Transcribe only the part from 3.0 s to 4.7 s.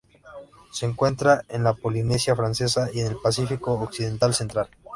en el Pacífico occidental central.